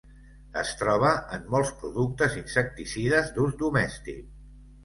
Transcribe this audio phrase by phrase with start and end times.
[0.61, 4.27] Es troba en molts productes insecticides d'ús domèstic.